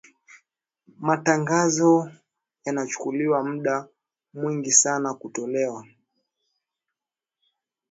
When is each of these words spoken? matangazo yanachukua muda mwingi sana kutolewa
matangazo 1.07 2.09
yanachukua 2.65 3.37
muda 3.43 3.87
mwingi 4.33 4.71
sana 4.71 5.13
kutolewa 5.13 5.85